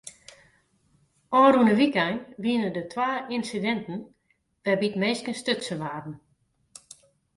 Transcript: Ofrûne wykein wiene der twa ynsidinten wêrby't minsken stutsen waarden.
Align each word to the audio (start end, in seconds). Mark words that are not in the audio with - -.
Ofrûne 1.41 1.73
wykein 1.79 2.17
wiene 2.43 2.69
der 2.75 2.85
twa 2.91 3.09
ynsidinten 3.35 3.99
wêrby't 4.63 4.97
minsken 5.01 5.35
stutsen 5.39 5.77
waarden. 5.83 6.15